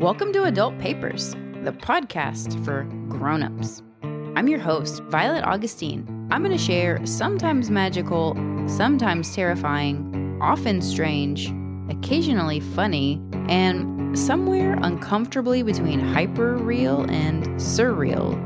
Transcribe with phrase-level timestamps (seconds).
[0.00, 1.30] Welcome to Adult Papers,
[1.62, 3.82] the podcast for grown-ups.
[4.02, 6.28] I'm your host, Violet Augustine.
[6.30, 8.34] I'm going to share sometimes magical,
[8.68, 11.50] sometimes terrifying, often strange,
[11.88, 18.36] occasionally funny, and somewhere uncomfortably between hyper real and surreal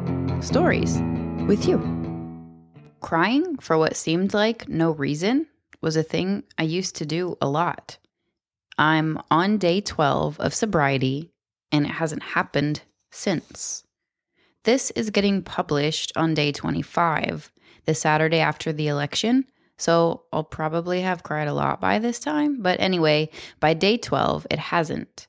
[0.45, 1.01] stories
[1.49, 1.81] with you.
[3.01, 5.49] Crying for what seemed like no reason
[5.81, 7.99] was a thing I used to do a lot.
[8.79, 11.30] I'm on day 12 of sobriety
[11.73, 13.85] and it hasn't happened since.
[14.65, 17.51] This is getting published on day 25,
[17.87, 19.47] the Saturday after the election.
[19.79, 22.61] So I'll probably have cried a lot by this time.
[22.61, 25.27] But anyway, by day 12, it hasn't.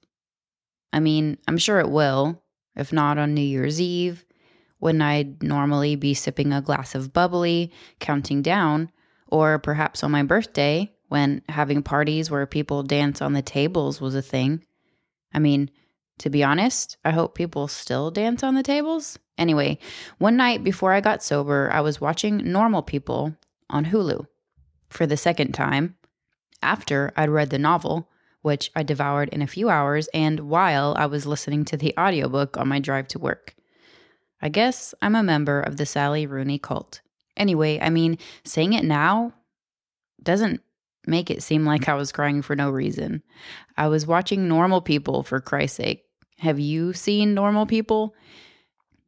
[0.91, 2.43] I mean, I'm sure it will,
[2.75, 4.25] if not on New Year's Eve,
[4.79, 8.91] when I'd normally be sipping a glass of bubbly, counting down,
[9.27, 14.15] or perhaps on my birthday when having parties where people dance on the tables was
[14.15, 14.65] a thing.
[15.33, 15.69] I mean,
[16.21, 19.17] to be honest, I hope people still dance on the tables.
[19.39, 19.79] Anyway,
[20.19, 23.35] one night before I got sober, I was watching Normal People
[23.71, 24.27] on Hulu
[24.87, 25.95] for the second time
[26.61, 28.07] after I'd read the novel,
[28.43, 32.55] which I devoured in a few hours, and while I was listening to the audiobook
[32.55, 33.55] on my drive to work.
[34.43, 37.01] I guess I'm a member of the Sally Rooney cult.
[37.35, 39.33] Anyway, I mean, saying it now
[40.21, 40.61] doesn't
[41.07, 43.23] make it seem like I was crying for no reason.
[43.75, 46.03] I was watching normal people, for Christ's sake.
[46.41, 48.15] Have you seen normal people?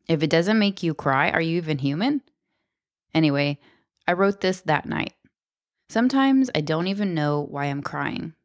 [0.07, 2.21] If it doesn't make you cry, are you even human?
[3.15, 3.57] Anyway,
[4.07, 5.13] I wrote this that night.
[5.89, 8.35] Sometimes I don't even know why I'm crying.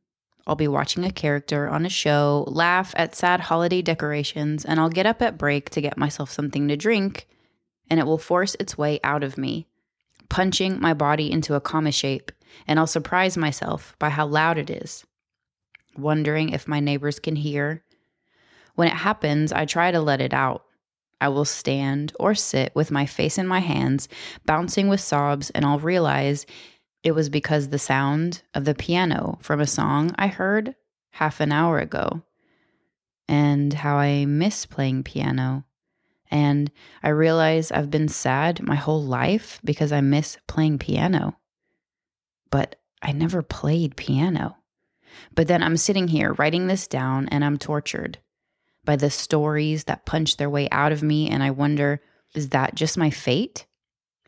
[0.47, 4.89] I'll be watching a character on a show, laugh at sad holiday decorations, and I'll
[4.89, 7.28] get up at break to get myself something to drink,
[7.91, 9.66] and it will force its way out of me,
[10.31, 12.33] punching my body into a comma shape,
[12.66, 15.05] and I'll surprise myself by how loud it is,
[15.94, 17.84] wondering if my neighbors can hear
[18.79, 20.62] when it happens, I try to let it out.
[21.21, 24.09] I will stand or sit with my face in my hands,
[24.47, 26.47] bouncing with sobs, and I'll realize
[27.03, 30.77] it was because the sound of the piano from a song I heard
[31.11, 32.22] half an hour ago,
[33.27, 35.65] and how I miss playing piano.
[36.31, 36.71] And
[37.03, 41.37] I realize I've been sad my whole life because I miss playing piano.
[42.49, 44.56] But I never played piano.
[45.34, 48.19] But then I'm sitting here writing this down and I'm tortured
[48.88, 51.28] by the stories that punch their way out of me.
[51.28, 52.00] And I wonder,
[52.34, 53.66] is that just my fate?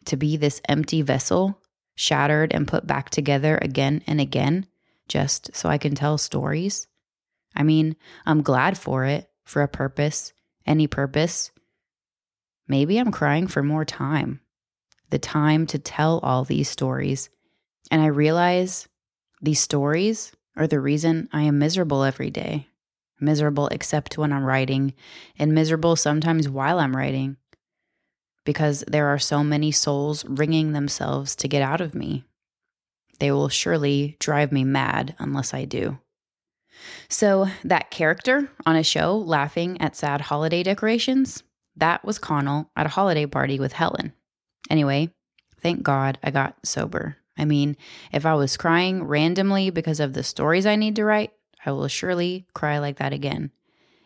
[0.04, 1.58] To be this empty vessel,
[1.94, 4.66] shattered and put back together again and again,
[5.08, 6.88] just so I can tell stories?
[7.56, 10.34] I mean, I'm glad for it, for a purpose,
[10.66, 11.50] any purpose.
[12.68, 14.40] Maybe I'm crying for more time,
[15.08, 17.30] the time to tell all these stories.
[17.90, 18.88] And I realize
[19.40, 22.66] these stories are the reason I am miserable every day
[23.20, 24.94] miserable except when I'm writing,
[25.38, 27.36] and miserable sometimes while I'm writing,
[28.44, 32.24] because there are so many souls wringing themselves to get out of me.
[33.18, 35.98] They will surely drive me mad unless I do.
[37.08, 41.42] So, that character on a show laughing at sad holiday decorations,
[41.76, 44.12] that was Connell at a holiday party with Helen.
[44.70, 45.10] Anyway,
[45.60, 47.16] thank God I got sober.
[47.36, 47.76] I mean,
[48.12, 51.32] if I was crying randomly because of the stories I need to write,
[51.64, 53.50] I will surely cry like that again.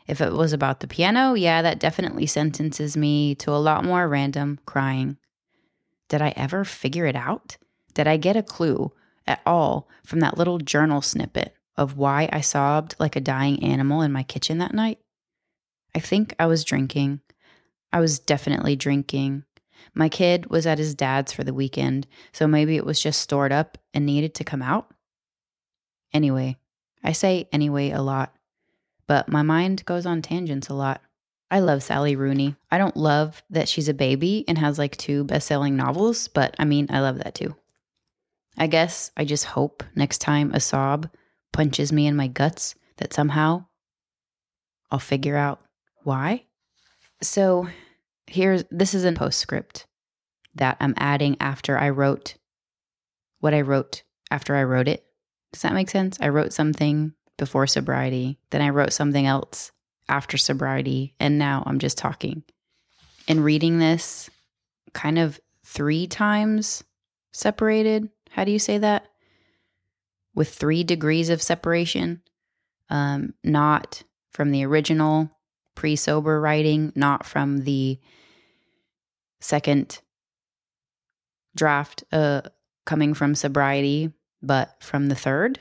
[0.06, 4.08] If it was about the piano, yeah, that definitely sentences me to a lot more
[4.08, 5.16] random crying.
[6.08, 7.56] Did I ever figure it out?
[7.94, 8.92] Did I get a clue
[9.26, 14.02] at all from that little journal snippet of why I sobbed like a dying animal
[14.02, 14.98] in my kitchen that night?
[15.94, 17.20] I think I was drinking.
[17.92, 19.44] I was definitely drinking.
[19.94, 23.52] My kid was at his dad's for the weekend, so maybe it was just stored
[23.52, 24.92] up and needed to come out.
[26.12, 26.56] Anyway,
[27.04, 28.34] I say anyway a lot,
[29.06, 31.02] but my mind goes on tangents a lot.
[31.50, 32.56] I love Sally Rooney.
[32.70, 36.56] I don't love that she's a baby and has like two best selling novels, but
[36.58, 37.54] I mean, I love that too.
[38.56, 41.08] I guess I just hope next time a sob
[41.52, 43.66] punches me in my guts that somehow
[44.90, 45.60] I'll figure out
[46.02, 46.44] why.
[47.20, 47.68] So
[48.26, 49.86] here's this is a postscript
[50.54, 52.36] that I'm adding after I wrote
[53.40, 55.04] what I wrote after I wrote it.
[55.54, 56.18] Does that make sense?
[56.20, 59.70] I wrote something before sobriety, then I wrote something else
[60.08, 62.42] after sobriety, and now I'm just talking.
[63.28, 64.28] And reading this
[64.94, 66.82] kind of three times
[67.32, 68.08] separated.
[68.30, 69.06] How do you say that?
[70.34, 72.20] With three degrees of separation,
[72.90, 75.30] um, not from the original
[75.76, 78.00] pre sober writing, not from the
[79.38, 80.00] second
[81.54, 82.42] draft uh,
[82.84, 84.12] coming from sobriety,
[84.46, 85.60] but from the third,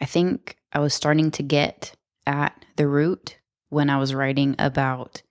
[0.00, 1.94] I think I was starting to get
[2.26, 3.38] at the root
[3.68, 5.22] when I was writing about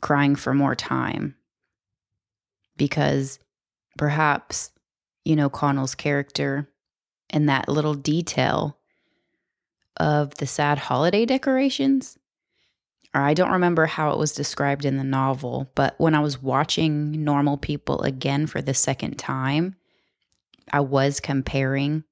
[0.00, 1.36] crying for more time.
[2.76, 3.38] Because
[3.98, 4.70] perhaps,
[5.24, 6.68] you know, Connell's character
[7.30, 8.78] and that little detail
[9.98, 12.18] of the sad holiday decorations.
[13.14, 16.42] Or I don't remember how it was described in the novel, but when I was
[16.42, 19.76] watching Normal People again for the second time,
[20.72, 22.04] I was comparing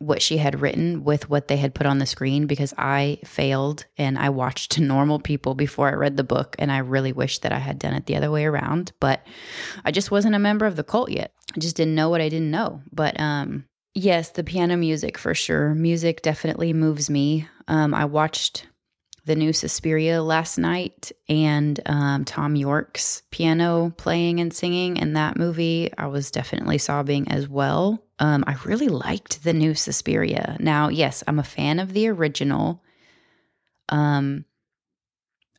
[0.00, 3.84] what she had written with what they had put on the screen because I failed
[3.96, 7.52] and I watched normal people before I read the book and I really wish that
[7.52, 9.26] I had done it the other way around but
[9.84, 11.32] I just wasn't a member of the cult yet.
[11.56, 13.64] I just didn't know what I didn't know but um
[13.94, 15.74] yes the piano music for sure.
[15.74, 17.48] Music definitely moves me.
[17.66, 18.68] Um I watched
[19.28, 25.36] the new Suspiria last night and um, Thom Yorke's piano playing and singing in that
[25.36, 25.92] movie.
[25.98, 28.02] I was definitely sobbing as well.
[28.18, 30.56] Um, I really liked the new Suspiria.
[30.58, 32.82] Now, yes, I'm a fan of the original.
[33.90, 34.46] Um,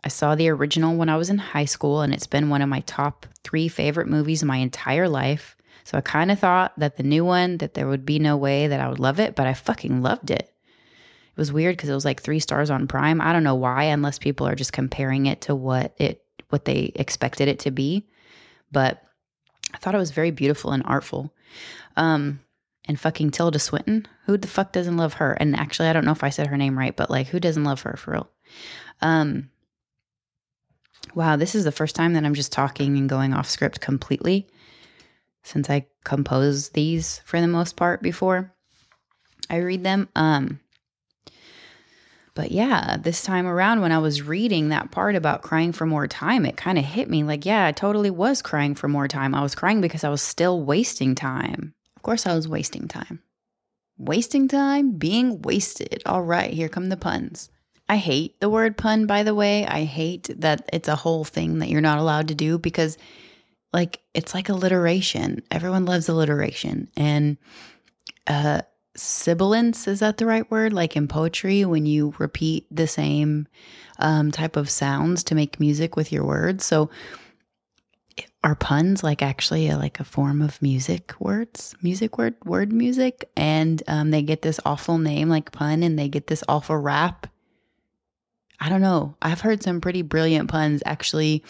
[0.04, 2.69] I saw the original when I was in high school, and it's been one of
[2.69, 5.56] my top three favorite movies my entire life.
[5.83, 8.65] So I kind of thought that the new one, that there would be no way
[8.68, 10.51] that I would love it, but I fucking loved it
[11.39, 13.21] was weird because it was like three stars on Prime.
[13.21, 16.91] I don't know why, unless people are just comparing it to what it what they
[16.95, 18.07] expected it to be.
[18.71, 19.01] But
[19.74, 21.33] I thought it was very beautiful and artful.
[21.95, 22.41] Um,
[22.88, 25.33] and fucking Tilda Swinton, who the fuck doesn't love her?
[25.33, 27.63] And actually, I don't know if I said her name right, but like, who doesn't
[27.63, 28.30] love her for real?
[29.01, 29.51] Um,
[31.13, 34.47] wow, this is the first time that I'm just talking and going off script completely
[35.44, 38.53] since I compose these for the most part before
[39.50, 40.09] I read them.
[40.15, 40.59] Um,
[42.39, 46.07] but yeah, this time around, when I was reading that part about crying for more
[46.07, 49.36] time, it kind of hit me like, yeah, I totally was crying for more time.
[49.36, 51.74] I was crying because I was still wasting time.
[51.97, 53.21] Of course, I was wasting time.
[53.97, 56.01] Wasting time, being wasted.
[56.06, 57.50] All right, here come the puns.
[57.89, 59.68] I hate the word pun, by the way.
[59.68, 62.97] I hate that it's a whole thing that you're not allowed to do because,
[63.74, 65.44] like, it's like alliteration.
[65.51, 66.89] Everyone loves alliteration.
[66.95, 67.36] And,
[68.27, 68.62] uh,
[69.00, 70.74] sibilance is that the right word?
[70.74, 73.48] Like in poetry when you repeat the same
[74.00, 76.66] um, type of sounds to make music with your words.
[76.66, 76.90] So
[78.44, 81.75] are puns like actually a, like a form of music words?
[81.81, 83.30] Music word word music?
[83.36, 87.28] And um, they get this awful name like pun and they get this awful rap?
[88.60, 89.16] I don't know.
[89.22, 91.44] I've heard some pretty brilliant puns actually.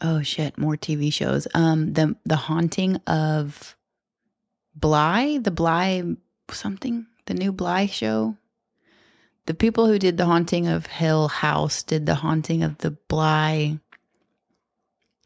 [0.00, 0.56] Oh shit.
[0.58, 1.46] More tv shows.
[1.54, 3.76] Um the the haunting of
[4.74, 5.38] bly?
[5.38, 6.16] The bly
[6.54, 8.36] something, the new Bly show.
[9.46, 13.78] The people who did the haunting of Hill House did the haunting of the Bly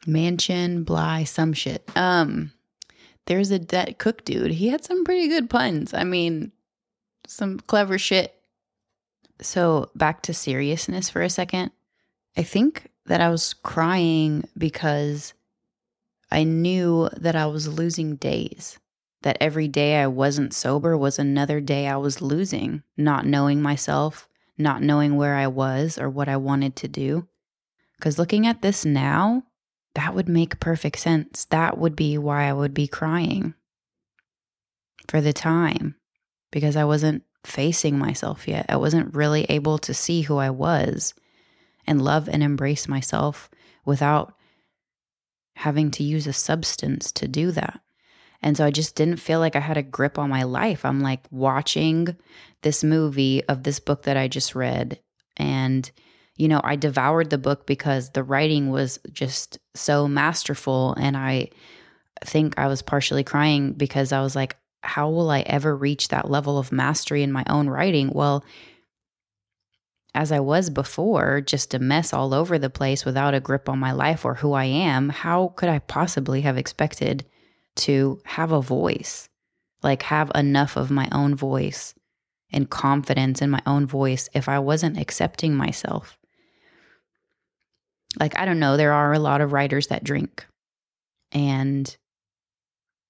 [0.07, 1.89] mansion, Bly, some shit.
[1.97, 2.53] Um,
[3.27, 4.53] there's a that cook dude.
[4.53, 5.95] He had some pretty good puns.
[5.95, 6.53] I mean,
[7.27, 8.35] some clever shit.
[9.41, 11.73] So back to seriousness for a second.
[12.37, 15.35] I think that I was crying because
[16.31, 18.79] I knew that I was losing days
[19.25, 24.29] that every day I wasn't sober was another day I was losing, not knowing myself,
[24.59, 27.27] not knowing where I was or what I wanted to do.
[27.97, 29.43] Because looking at this now,
[29.95, 31.47] that would make perfect sense.
[31.47, 33.55] That would be why I would be crying
[35.09, 35.97] for the time,
[36.51, 38.67] because I wasn't facing myself yet.
[38.69, 41.15] I wasn't really able to see who I was
[41.87, 43.49] and love and embrace myself
[43.87, 44.35] without
[45.57, 47.81] having to use a substance to do that.
[48.45, 50.85] And so I just didn't feel like I had a grip on my life.
[50.85, 52.15] I'm like watching
[52.61, 55.01] this movie of this book that I just read.
[55.39, 55.91] And,
[56.37, 60.93] you know, I devoured the book because the writing was just so masterful.
[61.01, 61.49] And I
[62.23, 66.31] think I was partially crying because I was like, how will I ever reach that
[66.31, 68.11] level of mastery in my own writing?
[68.13, 68.45] Well,
[70.15, 73.79] as I was before, just a mess all over the place without a grip on
[73.79, 77.25] my life or who I am, how could I possibly have expected
[77.77, 79.29] to have a voice,
[79.83, 81.95] like have enough of my own voice
[82.53, 86.19] and confidence in my own voice if I wasn't accepting myself.
[88.21, 90.47] Like, I don't know, there are a lot of writers that drink,
[91.33, 91.97] and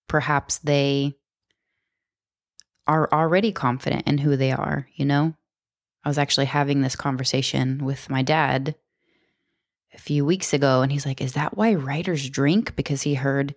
[0.09, 1.15] perhaps they
[2.87, 5.35] are already confident in who they are, you know?
[6.05, 8.75] I was actually having this conversation with my dad
[9.95, 12.77] a few weeks ago, and he's like, Is that why writers drink?
[12.77, 13.55] Because he heard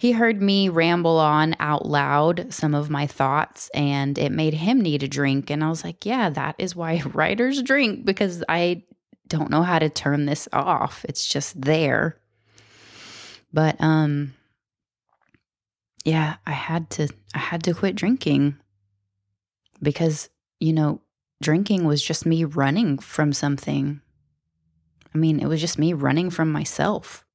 [0.00, 4.80] he heard me ramble on out loud some of my thoughts and it made him
[4.80, 5.50] need a drink.
[5.50, 8.84] And I was like, yeah, that is why writers drink because I
[9.28, 11.04] don't know how to turn this off.
[11.06, 12.16] It's just there.
[13.52, 14.32] But, um,
[16.06, 18.56] yeah, I had to, I had to quit drinking
[19.82, 20.30] because,
[20.60, 21.02] you know,
[21.42, 24.00] drinking was just me running from something.
[25.14, 27.26] I mean, it was just me running from myself.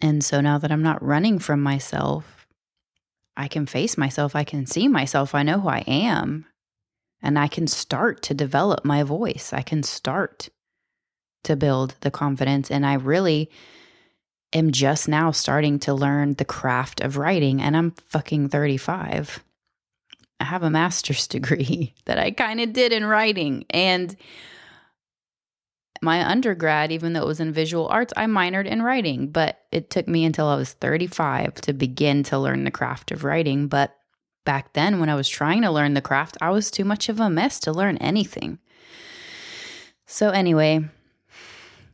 [0.00, 2.46] And so now that I'm not running from myself,
[3.36, 6.46] I can face myself, I can see myself, I know who I am,
[7.22, 9.52] and I can start to develop my voice.
[9.52, 10.48] I can start
[11.44, 12.70] to build the confidence.
[12.70, 13.50] And I really
[14.52, 19.42] am just now starting to learn the craft of writing, and I'm fucking 35.
[20.40, 23.64] I have a master's degree that I kind of did in writing.
[23.70, 24.16] And
[26.02, 29.90] my undergrad, even though it was in visual arts, I minored in writing, but it
[29.90, 33.68] took me until I was 35 to begin to learn the craft of writing.
[33.68, 33.94] But
[34.44, 37.20] back then, when I was trying to learn the craft, I was too much of
[37.20, 38.58] a mess to learn anything.
[40.06, 40.88] So, anyway,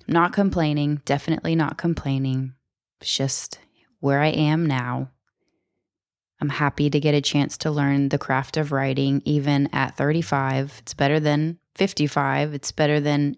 [0.07, 2.55] not complaining, definitely not complaining.
[3.01, 3.59] It's just
[4.01, 5.11] where I am now.
[6.41, 10.77] I'm happy to get a chance to learn the craft of writing even at 35.
[10.81, 12.53] It's better than 55.
[12.53, 13.37] It's better than,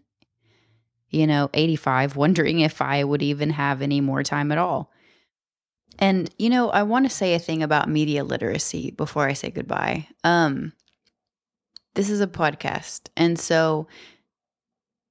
[1.14, 4.90] you know, 85, wondering if I would even have any more time at all.
[5.98, 9.50] And, you know, I want to say a thing about media literacy before I say
[9.50, 10.08] goodbye.
[10.24, 10.72] Um,
[11.94, 13.02] this is a podcast.
[13.16, 13.86] And so,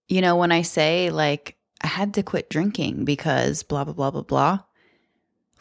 [0.10, 4.12] you know, when I say like, I had to quit drinking because blah, blah, blah,
[4.12, 4.60] blah, blah,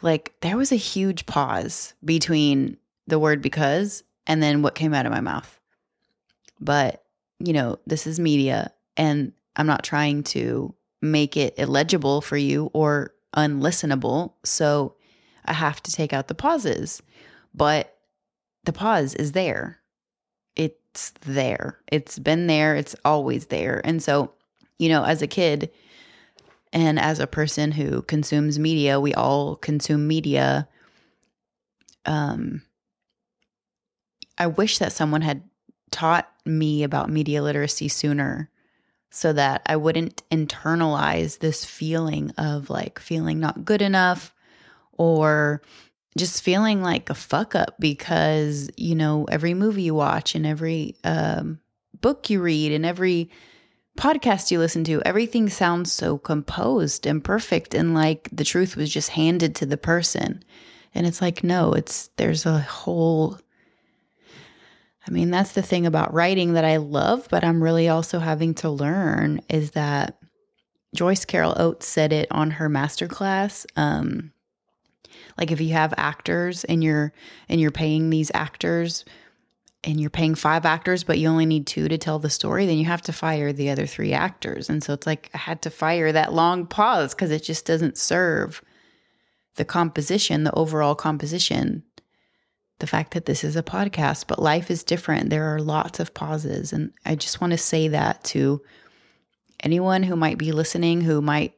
[0.01, 2.75] like there was a huge pause between
[3.07, 5.59] the word because and then what came out of my mouth.
[6.59, 7.03] But,
[7.39, 12.69] you know, this is media and I'm not trying to make it illegible for you
[12.73, 14.33] or unlistenable.
[14.43, 14.95] So
[15.45, 17.01] I have to take out the pauses.
[17.53, 17.95] But
[18.63, 19.79] the pause is there.
[20.55, 21.79] It's there.
[21.91, 22.75] It's been there.
[22.75, 23.81] It's always there.
[23.83, 24.31] And so,
[24.79, 25.71] you know, as a kid,
[26.71, 30.67] and as a person who consumes media, we all consume media.
[32.05, 32.63] Um,
[34.39, 35.43] I wish that someone had
[35.91, 38.49] taught me about media literacy sooner
[39.15, 44.33] so that I wouldn't internalize this feeling of like feeling not good enough
[44.93, 45.61] or
[46.17, 50.95] just feeling like a fuck up because, you know, every movie you watch and every
[51.03, 51.59] um,
[52.01, 53.29] book you read and every
[53.99, 58.91] podcast you listen to, everything sounds so composed and perfect and like the truth was
[58.91, 60.43] just handed to the person.
[60.95, 63.37] And it's like, no, it's there's a whole
[65.07, 68.53] I mean, that's the thing about writing that I love, but I'm really also having
[68.55, 70.17] to learn is that
[70.95, 73.65] Joyce Carol Oates said it on her masterclass.
[73.75, 74.31] Um,
[75.37, 77.11] like if you have actors and you're
[77.49, 79.03] and you're paying these actors
[79.83, 82.77] and you're paying five actors, but you only need two to tell the story, then
[82.77, 84.69] you have to fire the other three actors.
[84.69, 87.97] And so it's like I had to fire that long pause because it just doesn't
[87.97, 88.61] serve
[89.55, 91.83] the composition, the overall composition.
[92.83, 95.29] The fact that this is a podcast, but life is different.
[95.29, 96.73] There are lots of pauses.
[96.73, 98.61] And I just want to say that to
[99.61, 101.53] anyone who might be listening, who might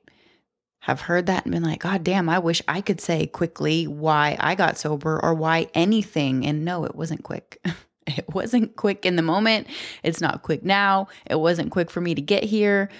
[0.81, 4.37] have heard that and been like, God damn, I wish I could say quickly why
[4.39, 6.45] I got sober or why anything.
[6.45, 7.59] And no, it wasn't quick.
[8.05, 9.65] It wasn't quick in the moment.
[10.03, 11.07] It's not quick now.
[11.25, 12.91] It wasn't quick for me to get here.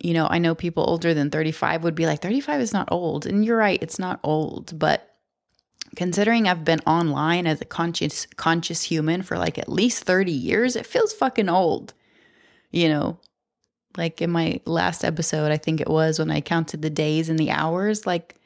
[0.00, 3.26] You know, I know people older than 35 would be like, 35 is not old.
[3.26, 4.78] And you're right, it's not old.
[4.78, 5.07] But
[5.96, 10.76] considering I've been online as a conscious conscious human for like at least 30 years,
[10.76, 11.94] it feels fucking old.
[12.70, 13.18] You know,
[13.96, 17.38] like in my last episode, I think it was when I counted the days and
[17.38, 18.36] the hours, like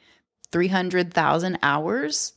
[0.51, 2.33] 300,000 hours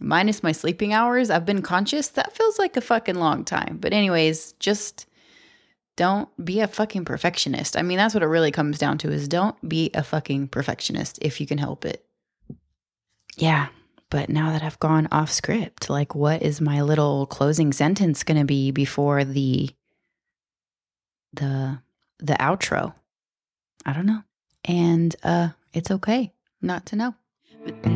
[0.00, 2.08] minus my sleeping hours, I've been conscious.
[2.08, 3.78] That feels like a fucking long time.
[3.80, 5.06] But, anyways, just
[5.96, 7.76] don't be a fucking perfectionist.
[7.76, 11.18] I mean, that's what it really comes down to is don't be a fucking perfectionist
[11.22, 12.04] if you can help it.
[13.36, 13.68] Yeah.
[14.10, 18.38] But now that I've gone off script, like what is my little closing sentence going
[18.38, 19.70] to be before the
[21.32, 21.78] the
[22.18, 22.94] the outro?
[23.84, 24.22] I don't know.
[24.64, 26.32] And uh it's okay
[26.62, 27.95] not to know.